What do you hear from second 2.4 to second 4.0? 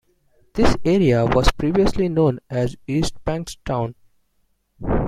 as East Bankstown.